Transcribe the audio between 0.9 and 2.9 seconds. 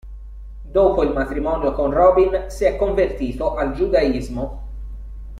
il matrimonio con Robin, si è